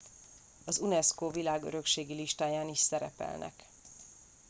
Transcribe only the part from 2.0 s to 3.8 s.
listáján is szerepelnek